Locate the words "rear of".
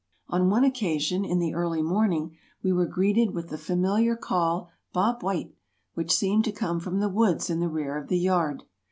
7.69-8.07